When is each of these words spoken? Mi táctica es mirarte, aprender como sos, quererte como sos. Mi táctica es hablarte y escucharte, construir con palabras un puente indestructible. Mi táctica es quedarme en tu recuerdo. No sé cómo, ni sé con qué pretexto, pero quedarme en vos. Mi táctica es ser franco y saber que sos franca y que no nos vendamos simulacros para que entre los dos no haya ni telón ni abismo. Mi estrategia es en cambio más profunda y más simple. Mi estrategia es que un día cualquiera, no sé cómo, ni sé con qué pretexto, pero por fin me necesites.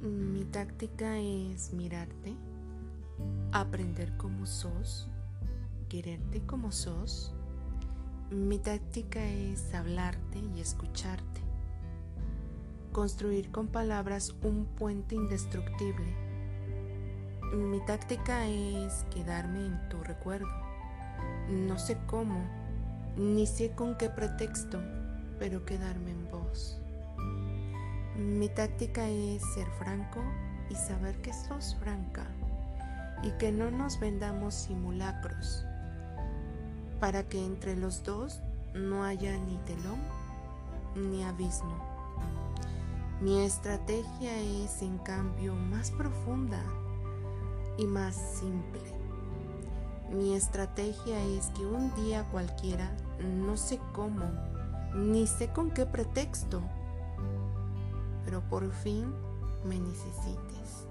Mi 0.00 0.44
táctica 0.44 1.18
es 1.18 1.72
mirarte, 1.72 2.34
aprender 3.52 4.16
como 4.16 4.46
sos, 4.46 5.08
quererte 5.88 6.40
como 6.46 6.72
sos. 6.72 7.32
Mi 8.30 8.58
táctica 8.58 9.24
es 9.24 9.74
hablarte 9.74 10.38
y 10.38 10.60
escucharte, 10.60 11.40
construir 12.92 13.50
con 13.50 13.68
palabras 13.68 14.34
un 14.42 14.64
puente 14.64 15.14
indestructible. 15.14 16.14
Mi 17.52 17.80
táctica 17.84 18.46
es 18.46 19.04
quedarme 19.10 19.66
en 19.66 19.88
tu 19.88 20.02
recuerdo. 20.02 20.48
No 21.48 21.78
sé 21.78 21.98
cómo, 22.06 22.44
ni 23.18 23.46
sé 23.46 23.70
con 23.72 23.96
qué 23.96 24.08
pretexto, 24.08 24.78
pero 25.40 25.64
quedarme 25.64 26.12
en 26.12 26.30
vos. 26.30 26.78
Mi 28.16 28.48
táctica 28.48 29.08
es 29.08 29.42
ser 29.54 29.66
franco 29.78 30.20
y 30.70 30.76
saber 30.76 31.20
que 31.20 31.32
sos 31.32 31.76
franca 31.80 32.26
y 33.24 33.30
que 33.32 33.50
no 33.50 33.72
nos 33.72 33.98
vendamos 33.98 34.54
simulacros 34.54 35.64
para 37.00 37.24
que 37.24 37.44
entre 37.44 37.76
los 37.76 38.04
dos 38.04 38.40
no 38.74 39.04
haya 39.04 39.36
ni 39.36 39.56
telón 39.58 39.98
ni 40.94 41.24
abismo. 41.24 41.76
Mi 43.20 43.40
estrategia 43.42 44.36
es 44.64 44.80
en 44.80 44.98
cambio 44.98 45.54
más 45.54 45.90
profunda 45.90 46.62
y 47.78 47.86
más 47.86 48.14
simple. 48.14 48.97
Mi 50.10 50.34
estrategia 50.34 51.22
es 51.22 51.48
que 51.48 51.66
un 51.66 51.94
día 51.94 52.24
cualquiera, 52.30 52.90
no 53.20 53.56
sé 53.56 53.78
cómo, 53.92 54.24
ni 54.94 55.26
sé 55.26 55.52
con 55.52 55.70
qué 55.70 55.84
pretexto, 55.84 56.62
pero 58.24 58.40
por 58.48 58.70
fin 58.72 59.12
me 59.64 59.78
necesites. 59.78 60.86